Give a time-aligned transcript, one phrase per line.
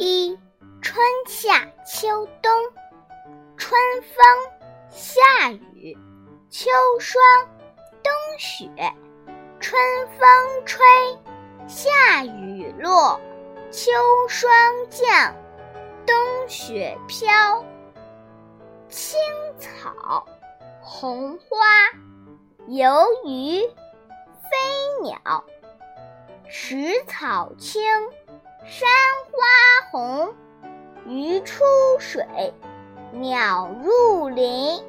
[0.00, 0.38] 一
[0.80, 2.52] 春夏秋冬，
[3.56, 4.24] 春风，
[4.88, 5.98] 夏雨，
[6.48, 7.20] 秋霜，
[8.00, 8.70] 冬雪。
[9.58, 10.86] 春风吹，
[11.66, 13.20] 夏雨落，
[13.72, 13.90] 秋
[14.28, 14.48] 霜
[14.88, 15.34] 降，
[16.06, 16.16] 冬
[16.48, 17.64] 雪飘。
[18.88, 19.18] 青
[19.58, 20.24] 草，
[20.80, 21.66] 红花，
[22.68, 25.44] 游鱼，飞鸟。
[26.48, 27.82] 食草青，
[28.64, 28.88] 山
[29.26, 30.28] 花红。
[31.06, 31.64] 鱼出
[31.98, 32.26] 水，
[33.12, 34.82] 鸟入林。